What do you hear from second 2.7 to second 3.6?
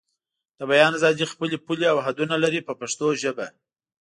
پښتو ژبه.